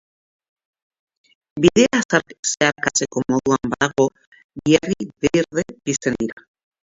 Bidea 1.63 1.99
zeharkatzeko 2.51 3.23
moduan 3.33 3.71
badago, 3.73 4.07
bi 4.63 4.77
argi 4.83 5.09
berde 5.27 5.67
pizten 5.83 6.19
dira. 6.25 6.43